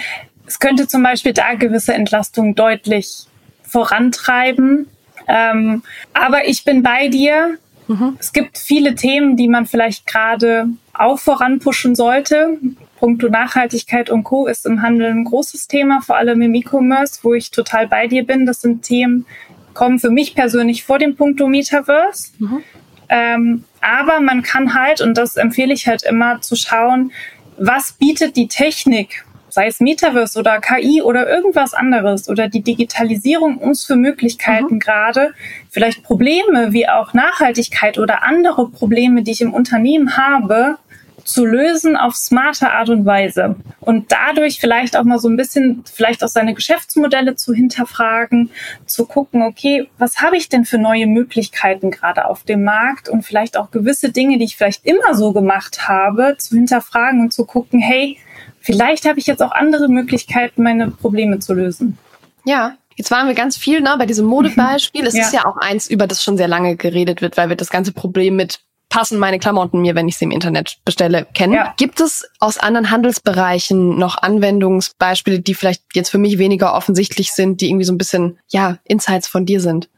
[0.47, 3.25] es könnte zum Beispiel da gewisse Entlastungen deutlich
[3.63, 4.87] vorantreiben.
[5.27, 5.83] Ähm,
[6.13, 7.57] aber ich bin bei dir.
[7.89, 8.15] Mhm.
[8.17, 12.57] Es gibt viele Themen, die man vielleicht gerade auch voranpushen sollte.
[12.97, 14.47] Punkto Nachhaltigkeit und Co.
[14.47, 18.25] ist im Handel ein großes Thema, vor allem im E-Commerce, wo ich total bei dir
[18.25, 18.45] bin.
[18.45, 19.25] Das sind Themen,
[19.73, 22.31] kommen für mich persönlich vor dem Punkto Metaverse.
[22.39, 22.63] Mhm.
[23.09, 27.11] Ähm, aber man kann halt, und das empfehle ich halt immer, zu schauen,
[27.57, 33.57] was bietet die Technik, sei es Metaverse oder KI oder irgendwas anderes oder die Digitalisierung
[33.57, 34.79] uns für Möglichkeiten mhm.
[34.79, 35.33] gerade,
[35.69, 40.77] vielleicht Probleme wie auch Nachhaltigkeit oder andere Probleme, die ich im Unternehmen habe,
[41.25, 45.83] zu lösen auf smarte Art und Weise und dadurch vielleicht auch mal so ein bisschen,
[45.91, 48.51] vielleicht auch seine Geschäftsmodelle zu hinterfragen,
[48.85, 53.23] zu gucken, okay, was habe ich denn für neue Möglichkeiten gerade auf dem Markt und
[53.23, 57.45] vielleicht auch gewisse Dinge, die ich vielleicht immer so gemacht habe, zu hinterfragen und zu
[57.45, 58.17] gucken, hey,
[58.59, 61.97] vielleicht habe ich jetzt auch andere Möglichkeiten, meine Probleme zu lösen.
[62.45, 65.05] Ja, Jetzt waren wir ganz viel ne, bei diesem Modebeispiel.
[65.05, 65.23] Es ja.
[65.23, 67.91] ist ja auch eins, über das schon sehr lange geredet wird, weil wir das ganze
[67.91, 68.61] Problem mit
[68.95, 71.51] passen meine Klamotten mir, wenn ich sie im Internet bestelle, kennen.
[71.51, 71.73] Ja.
[71.75, 77.59] Gibt es aus anderen Handelsbereichen noch Anwendungsbeispiele, die vielleicht jetzt für mich weniger offensichtlich sind,
[77.59, 79.89] die irgendwie so ein bisschen, ja, Insights von dir sind?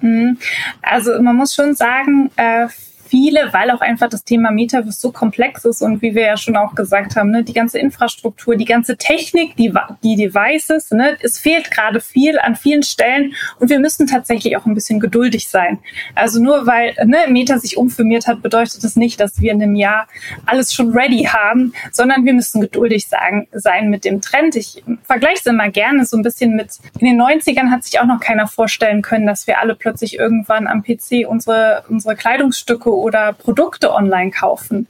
[0.00, 0.38] Hm.
[0.80, 2.68] Also man muss schon sagen, äh,
[3.08, 6.56] viele, weil auch einfach das Thema Metaverse so komplex ist und wie wir ja schon
[6.56, 11.38] auch gesagt haben, ne, die ganze Infrastruktur, die ganze Technik, die, die Devices, ne, es
[11.38, 15.78] fehlt gerade viel an vielen Stellen und wir müssen tatsächlich auch ein bisschen geduldig sein.
[16.14, 19.76] Also nur weil ne, Meta sich umfirmiert hat, bedeutet das nicht, dass wir in einem
[19.76, 20.08] Jahr
[20.44, 24.56] alles schon ready haben, sondern wir müssen geduldig sagen, sein mit dem Trend.
[24.56, 28.06] Ich vergleiche es immer gerne so ein bisschen mit, in den 90ern hat sich auch
[28.06, 33.32] noch keiner vorstellen können, dass wir alle plötzlich irgendwann am PC unsere, unsere Kleidungsstücke oder
[33.32, 34.86] Produkte online kaufen.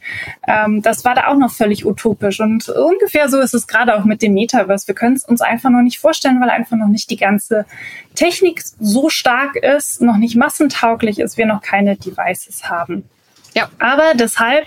[0.47, 2.41] Ähm, das war da auch noch völlig utopisch.
[2.41, 4.89] Und ungefähr so ist es gerade auch mit dem Metaverse.
[4.89, 7.67] Wir können es uns einfach noch nicht vorstellen, weil einfach noch nicht die ganze
[8.15, 13.05] Technik so stark ist, noch nicht massentauglich ist, wir noch keine Devices haben.
[13.57, 13.71] Ja.
[13.79, 14.67] Aber deshalb,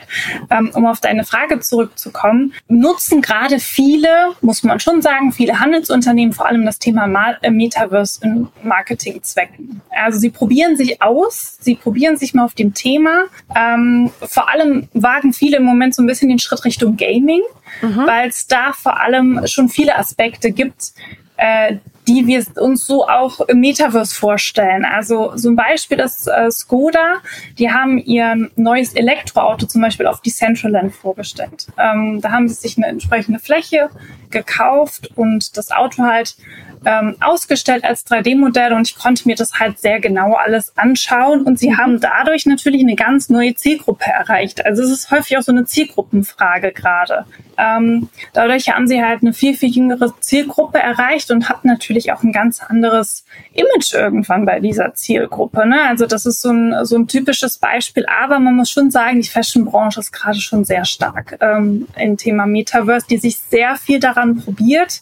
[0.49, 6.33] ähm, um auf deine Frage zurückzukommen, nutzen gerade viele, muss man schon sagen, viele Handelsunternehmen
[6.33, 7.05] vor allem das Thema
[7.43, 9.81] äh, Metaverse in Marketingzwecken.
[9.91, 13.25] Also sie probieren sich aus, sie probieren sich mal auf dem Thema.
[13.55, 17.43] Ähm, vor allem wagen viele im Moment so ein bisschen den Schritt Richtung Gaming,
[17.83, 18.07] mhm.
[18.07, 20.93] weil es da vor allem schon viele Aspekte gibt,
[21.37, 21.75] äh,
[22.09, 24.83] die wir uns so auch im Metaverse vorstellen.
[24.83, 27.17] Also so ein Beispiel ist äh, Skoda.
[27.59, 31.67] Die haben ihr neues Elektroauto zum Beispiel auf Decentraland vorgestellt.
[31.77, 33.89] Ähm, da haben sie sich eine entsprechende Fläche
[34.31, 36.35] gekauft und das Auto halt
[36.83, 41.59] ähm, ausgestellt als 3D-Modell und ich konnte mir das halt sehr genau alles anschauen und
[41.59, 44.65] sie haben dadurch natürlich eine ganz neue Zielgruppe erreicht.
[44.65, 47.25] Also es ist häufig auch so eine Zielgruppenfrage gerade.
[47.59, 52.23] Ähm, dadurch haben sie halt eine viel, viel jüngere Zielgruppe erreicht und hatten natürlich auch
[52.23, 55.67] ein ganz anderes Image irgendwann bei dieser Zielgruppe.
[55.67, 55.81] Ne?
[55.87, 58.05] Also das ist so ein, so ein typisches Beispiel.
[58.05, 62.45] Aber man muss schon sagen, die Fashion-Branche ist gerade schon sehr stark ähm, im Thema
[62.45, 65.01] Metaverse, die sich sehr viel daran probiert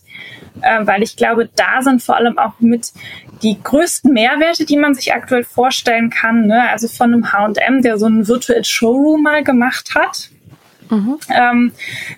[0.62, 2.92] äh, weil ich glaube, da sind vor allem auch mit
[3.44, 6.48] die größten Mehrwerte, die man sich aktuell vorstellen kann.
[6.48, 6.70] Ne?
[6.70, 10.30] Also von einem H&M, der so einen Virtual Showroom mal gemacht hat,
[10.90, 11.18] Mhm.
[11.30, 11.72] Ähm,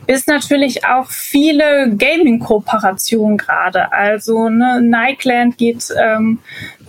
[0.06, 3.92] bis natürlich auch viele Gaming-Kooperationen gerade.
[3.92, 6.40] Also ne, Nikeland geht, ähm,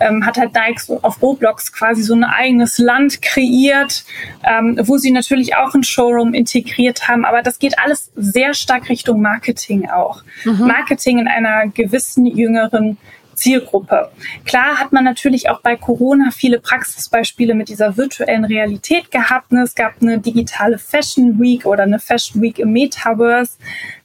[0.01, 4.05] ähm, hat halt Nike auf Roblox quasi so ein eigenes Land kreiert,
[4.45, 7.25] ähm, wo sie natürlich auch ein Showroom integriert haben.
[7.25, 10.23] Aber das geht alles sehr stark Richtung Marketing auch.
[10.45, 10.67] Mhm.
[10.67, 12.99] Marketing in einer gewissen jüngeren
[13.41, 14.11] Zielgruppe.
[14.45, 19.51] Klar hat man natürlich auch bei Corona viele Praxisbeispiele mit dieser virtuellen Realität gehabt.
[19.51, 19.63] Ne?
[19.63, 23.57] Es gab eine digitale Fashion Week oder eine Fashion Week im Metaverse.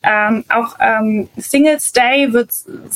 [0.04, 2.50] Ähm, auch ähm, Singles Day wird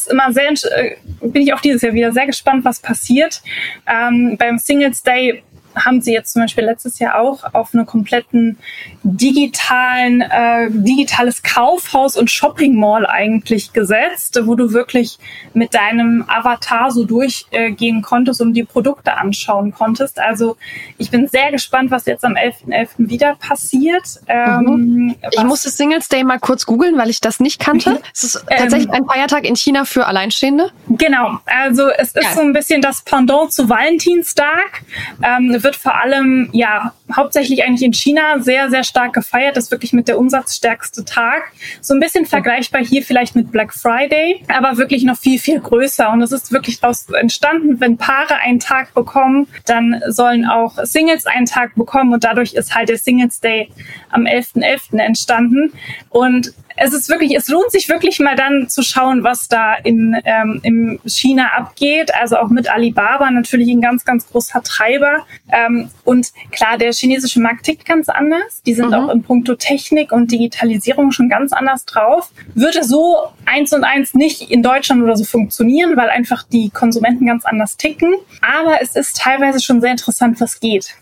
[0.10, 3.41] immer sehr, äh, bin ich auch dieses Jahr wieder sehr gespannt, was passiert.
[3.86, 5.43] Ähm, beim Singles Day
[5.86, 8.58] haben sie jetzt zum Beispiel letztes Jahr auch auf eine kompletten
[9.04, 15.18] digitalen, äh, digitales Kaufhaus und Shopping Mall eigentlich gesetzt, wo du wirklich
[15.54, 20.20] mit deinem Avatar so durchgehen konntest und die Produkte anschauen konntest.
[20.20, 20.58] Also
[20.98, 22.80] ich bin sehr gespannt, was jetzt am 11.11.
[22.80, 23.10] .11.
[23.10, 24.04] wieder passiert.
[24.28, 25.15] Ähm, mhm.
[25.32, 27.92] ich musste Singles Day mal kurz googeln, weil ich das nicht kannte.
[27.92, 27.98] Mhm.
[28.13, 30.72] Es ist tatsächlich ähm, ein Feiertag in China für Alleinstehende.
[30.88, 32.34] Genau, also es ist ja.
[32.34, 34.84] so ein bisschen das Pendant zu Valentinstag.
[35.24, 39.55] Ähm, wird vor allem, ja, hauptsächlich eigentlich in China sehr, sehr stark gefeiert.
[39.55, 41.43] Das ist wirklich mit der umsatzstärkste Tag.
[41.79, 46.10] So ein bisschen vergleichbar hier vielleicht mit Black Friday, aber wirklich noch viel, viel größer.
[46.10, 51.27] Und es ist wirklich daraus entstanden, wenn Paare einen Tag bekommen, dann sollen auch Singles
[51.27, 53.69] einen Tag bekommen und dadurch ist halt der Singles Day
[54.10, 54.63] am 11.11.
[54.63, 54.97] .11.
[54.97, 55.73] entstanden.
[56.10, 60.15] Und es ist wirklich, es lohnt sich wirklich mal dann zu schauen, was da in,
[60.24, 62.13] ähm, in China abgeht.
[62.15, 65.26] Also auch mit Alibaba natürlich ein ganz, ganz großer Treiber.
[65.52, 68.62] Ähm, und klar, der chinesische Markt tickt ganz anders.
[68.65, 68.94] Die sind mhm.
[68.94, 72.32] auch in puncto Technik und Digitalisierung schon ganz anders drauf.
[72.56, 77.26] Würde so eins und eins nicht in Deutschland oder so funktionieren, weil einfach die Konsumenten
[77.26, 78.13] ganz anders ticken.
[78.42, 80.96] Aber es ist teilweise schon sehr interessant, was geht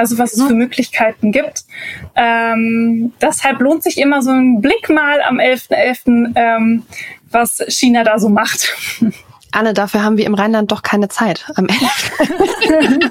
[0.00, 1.64] also was es für Möglichkeiten gibt.
[2.16, 6.82] Ähm, deshalb lohnt sich immer so ein Blick mal am 11.11., .11., ähm,
[7.30, 8.74] was China da so macht.
[9.52, 13.10] Anne, dafür haben wir im Rheinland doch keine Zeit am 11.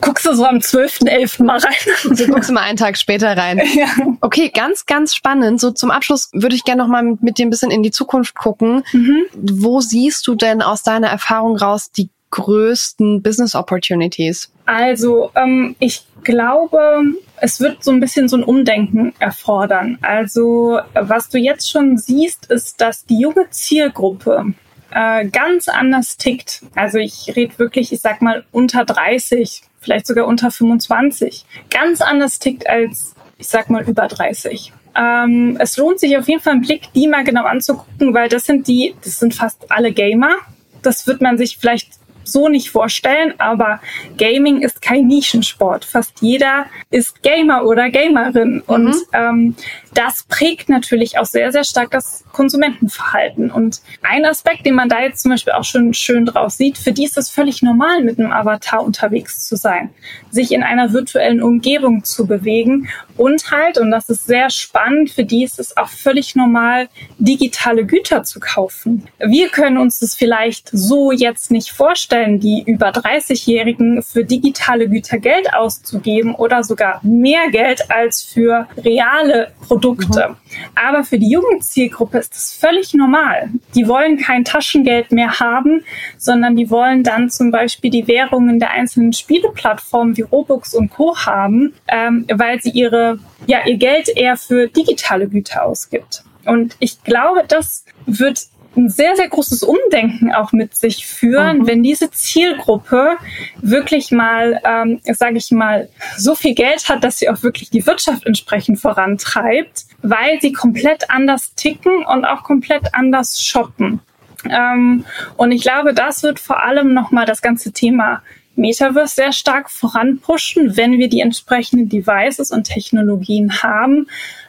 [0.00, 1.44] guckst du so am 12.11.
[1.44, 2.16] mal rein.
[2.16, 3.60] Du guckst mal einen Tag später rein.
[3.74, 3.88] Ja.
[4.20, 5.60] Okay, ganz, ganz spannend.
[5.60, 7.90] So zum Abschluss würde ich gerne noch mal mit, mit dir ein bisschen in die
[7.90, 8.84] Zukunft gucken.
[8.92, 9.24] Mhm.
[9.32, 14.50] Wo siehst du denn aus deiner Erfahrung raus die größten Business Opportunities?
[14.66, 17.02] Also ähm, ich glaube,
[17.40, 19.98] es wird so ein bisschen so ein Umdenken erfordern.
[20.02, 24.52] Also was du jetzt schon siehst, ist, dass die junge Zielgruppe
[24.90, 26.62] äh, ganz anders tickt.
[26.74, 31.44] Also ich rede wirklich, ich sag mal, unter 30, vielleicht sogar unter 25.
[31.70, 34.72] Ganz anders tickt als, ich sag mal, über 30.
[34.96, 38.44] Ähm, es lohnt sich auf jeden Fall einen Blick, die mal genau anzugucken, weil das
[38.44, 40.34] sind die, das sind fast alle Gamer.
[40.82, 43.80] Das wird man sich vielleicht so nicht vorstellen, aber
[44.16, 45.84] Gaming ist kein Nischensport.
[45.84, 48.54] Fast jeder ist Gamer oder Gamerin.
[48.54, 48.62] Mhm.
[48.66, 49.56] Und ähm,
[49.94, 53.50] das prägt natürlich auch sehr, sehr stark das Konsumentenverhalten.
[53.50, 56.92] Und ein Aspekt, den man da jetzt zum Beispiel auch schon schön drauf sieht, für
[56.92, 59.90] die ist es völlig normal, mit einem Avatar unterwegs zu sein,
[60.30, 65.24] sich in einer virtuellen Umgebung zu bewegen und halt, und das ist sehr spannend, für
[65.24, 69.06] die ist es auch völlig normal, digitale Güter zu kaufen.
[69.20, 75.18] Wir können uns das vielleicht so jetzt nicht vorstellen, die über 30-Jährigen für digitale Güter
[75.18, 80.28] Geld auszugeben oder sogar mehr Geld als für reale Produkte Produkte.
[80.28, 80.36] Mhm.
[80.74, 83.50] Aber für die Jugendzielgruppe ist das völlig normal.
[83.74, 85.84] Die wollen kein Taschengeld mehr haben,
[86.18, 91.16] sondern die wollen dann zum Beispiel die Währungen der einzelnen Spieleplattformen wie Robux und Co.
[91.16, 96.24] haben, ähm, weil sie ihre, ja, ihr Geld eher für digitale Güter ausgibt.
[96.46, 101.66] Und ich glaube, das wird ein sehr, sehr großes Umdenken auch mit sich führen, mhm.
[101.66, 103.16] wenn diese Zielgruppe
[103.56, 107.86] wirklich mal, ähm, sage ich mal, so viel Geld hat, dass sie auch wirklich die
[107.86, 114.00] Wirtschaft entsprechend vorantreibt, weil sie komplett anders ticken und auch komplett anders shoppen.
[114.48, 115.04] Ähm,
[115.36, 118.22] und ich glaube, das wird vor allem nochmal das ganze Thema
[118.56, 124.06] Metaverse sehr stark voranpushen, wenn wir die entsprechenden Devices und Technologien haben,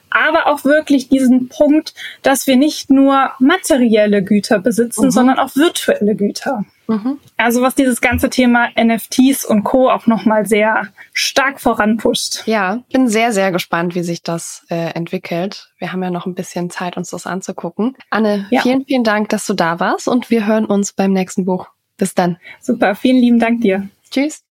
[0.09, 5.11] aber auch wirklich diesen Punkt, dass wir nicht nur materielle Güter besitzen, mhm.
[5.11, 6.65] sondern auch virtuelle Güter.
[6.87, 7.19] Mhm.
[7.37, 9.89] Also was dieses ganze Thema NFTs und Co.
[9.89, 12.43] auch nochmal sehr stark voranpusht.
[12.45, 15.71] Ja, bin sehr, sehr gespannt, wie sich das äh, entwickelt.
[15.79, 17.95] Wir haben ja noch ein bisschen Zeit, uns das anzugucken.
[18.09, 18.61] Anne, ja.
[18.61, 21.67] vielen, vielen Dank, dass du da warst und wir hören uns beim nächsten Buch.
[21.97, 22.37] Bis dann.
[22.61, 23.87] Super, vielen lieben Dank dir.
[24.11, 24.43] Tschüss.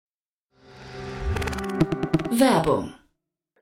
[2.31, 2.93] Werbung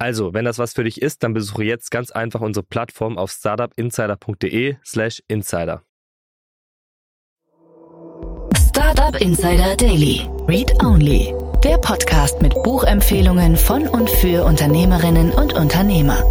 [0.00, 3.30] Also, wenn das was für dich ist, dann besuche jetzt ganz einfach unsere Plattform auf
[3.32, 5.82] startupinsider.de/slash insider.
[8.56, 10.26] Startup Insider Daily.
[10.48, 11.34] Read Only.
[11.62, 16.24] Der Podcast mit Buchempfehlungen von und für Unternehmerinnen und Unternehmer.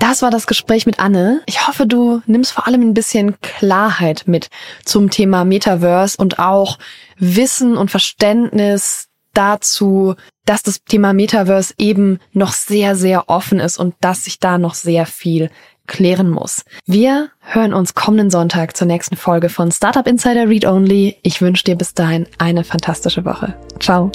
[0.00, 1.40] Das war das Gespräch mit Anne.
[1.46, 4.48] Ich hoffe, du nimmst vor allem ein bisschen Klarheit mit
[4.84, 6.80] zum Thema Metaverse und auch
[7.16, 10.14] Wissen und Verständnis dazu,
[10.44, 14.74] dass das Thema Metaverse eben noch sehr, sehr offen ist und dass sich da noch
[14.74, 15.50] sehr viel
[15.86, 16.64] klären muss.
[16.86, 21.16] Wir hören uns kommenden Sonntag zur nächsten Folge von Startup Insider Read Only.
[21.22, 23.54] Ich wünsche dir bis dahin eine fantastische Woche.
[23.80, 24.12] Ciao.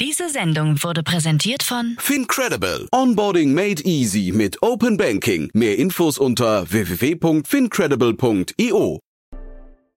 [0.00, 2.86] Diese Sendung wurde präsentiert von Fincredible.
[2.92, 5.50] Onboarding made easy mit Open Banking.
[5.54, 9.05] Mehr Infos unter www.fincredible.io.